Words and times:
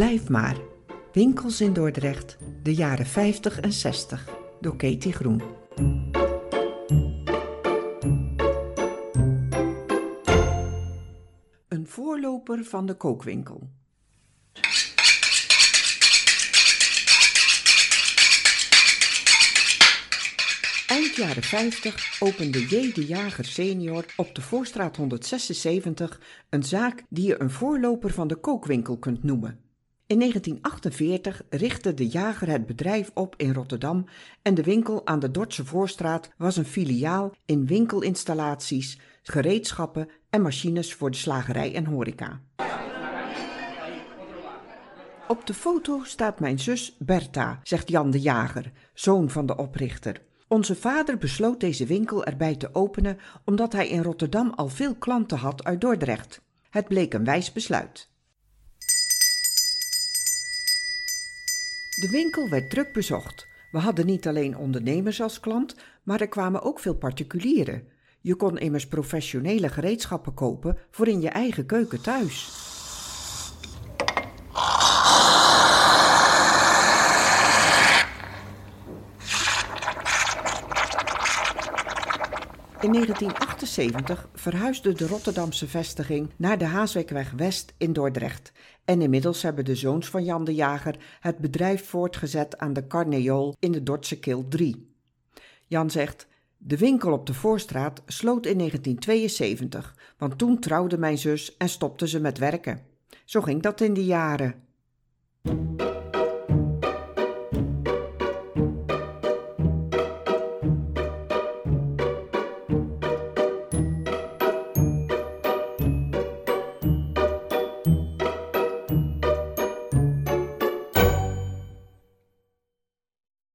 Blijf 0.00 0.28
maar. 0.28 0.56
Winkels 1.12 1.60
in 1.60 1.72
Dordrecht, 1.72 2.36
de 2.62 2.74
jaren 2.74 3.06
50 3.06 3.60
en 3.60 3.72
60, 3.72 4.28
door 4.60 4.76
Katie 4.76 5.12
Groen. 5.12 5.42
Een 11.68 11.86
voorloper 11.86 12.64
van 12.64 12.86
de 12.86 12.94
kookwinkel. 12.94 13.70
Eind 20.86 21.16
jaren 21.16 21.42
50 21.42 22.20
opende 22.20 22.58
J. 22.58 22.92
de 22.92 23.06
Jager 23.06 23.44
senior 23.44 24.04
op 24.16 24.34
de 24.34 24.40
Voorstraat 24.40 24.96
176 24.96 26.20
een 26.50 26.62
zaak 26.62 27.02
die 27.08 27.26
je 27.26 27.40
een 27.40 27.50
voorloper 27.50 28.10
van 28.10 28.28
de 28.28 28.36
kookwinkel 28.36 28.98
kunt 28.98 29.22
noemen. 29.22 29.69
In 30.10 30.18
1948 30.18 31.42
richtte 31.50 31.94
de 31.94 32.08
jager 32.08 32.48
het 32.48 32.66
bedrijf 32.66 33.10
op 33.14 33.34
in 33.36 33.52
Rotterdam 33.52 34.04
en 34.42 34.54
de 34.54 34.62
winkel 34.62 35.06
aan 35.06 35.18
de 35.18 35.30
Dordtse 35.30 35.64
Voorstraat 35.64 36.30
was 36.36 36.56
een 36.56 36.64
filiaal 36.64 37.34
in 37.44 37.66
winkelinstallaties, 37.66 38.98
gereedschappen 39.22 40.08
en 40.30 40.42
machines 40.42 40.94
voor 40.94 41.10
de 41.10 41.16
slagerij 41.16 41.74
en 41.74 41.84
horeca. 41.84 42.40
Op 45.28 45.46
de 45.46 45.54
foto 45.54 46.00
staat 46.04 46.40
mijn 46.40 46.58
zus 46.58 46.96
Bertha, 46.98 47.60
zegt 47.62 47.88
Jan 47.88 48.10
de 48.10 48.20
Jager, 48.20 48.72
zoon 48.94 49.30
van 49.30 49.46
de 49.46 49.56
oprichter. 49.56 50.22
Onze 50.48 50.74
vader 50.74 51.18
besloot 51.18 51.60
deze 51.60 51.86
winkel 51.86 52.24
erbij 52.24 52.56
te 52.56 52.74
openen 52.74 53.18
omdat 53.44 53.72
hij 53.72 53.88
in 53.88 54.02
Rotterdam 54.02 54.52
al 54.56 54.68
veel 54.68 54.94
klanten 54.94 55.38
had 55.38 55.64
uit 55.64 55.80
Dordrecht. 55.80 56.42
Het 56.70 56.88
bleek 56.88 57.14
een 57.14 57.24
wijs 57.24 57.52
besluit. 57.52 58.10
De 62.00 62.08
winkel 62.10 62.48
werd 62.48 62.70
druk 62.70 62.92
bezocht. 62.92 63.46
We 63.70 63.78
hadden 63.78 64.06
niet 64.06 64.28
alleen 64.28 64.56
ondernemers 64.56 65.20
als 65.20 65.40
klant, 65.40 65.74
maar 66.02 66.20
er 66.20 66.28
kwamen 66.28 66.62
ook 66.62 66.80
veel 66.80 66.94
particulieren. 66.94 67.88
Je 68.20 68.34
kon 68.34 68.58
immers 68.58 68.88
professionele 68.88 69.68
gereedschappen 69.68 70.34
kopen 70.34 70.78
voor 70.90 71.08
in 71.08 71.20
je 71.20 71.28
eigen 71.28 71.66
keuken 71.66 72.02
thuis. 72.02 72.69
In 82.80 82.92
1978 82.92 84.28
verhuisde 84.34 84.92
de 84.92 85.06
Rotterdamse 85.06 85.68
vestiging 85.68 86.30
naar 86.36 86.58
de 86.58 86.64
Haaswekweg 86.64 87.30
West 87.30 87.74
in 87.78 87.92
Dordrecht. 87.92 88.52
En 88.84 89.02
inmiddels 89.02 89.42
hebben 89.42 89.64
de 89.64 89.74
zoons 89.74 90.08
van 90.08 90.24
Jan 90.24 90.44
de 90.44 90.54
Jager 90.54 90.96
het 91.20 91.38
bedrijf 91.38 91.86
voortgezet 91.86 92.58
aan 92.58 92.72
de 92.72 92.86
Carneol 92.86 93.56
in 93.58 93.72
de 93.72 93.82
Dordtse 93.82 94.18
Kil 94.18 94.48
3. 94.48 94.94
Jan 95.66 95.90
zegt: 95.90 96.26
De 96.58 96.76
winkel 96.76 97.12
op 97.12 97.26
de 97.26 97.34
Voorstraat 97.34 98.02
sloot 98.06 98.46
in 98.46 98.58
1972, 98.58 99.96
want 100.18 100.38
toen 100.38 100.58
trouwde 100.58 100.98
mijn 100.98 101.18
zus 101.18 101.56
en 101.56 101.68
stopte 101.68 102.08
ze 102.08 102.20
met 102.20 102.38
werken. 102.38 102.80
Zo 103.24 103.40
ging 103.40 103.62
dat 103.62 103.80
in 103.80 103.94
die 103.94 104.04
jaren. 104.04 104.69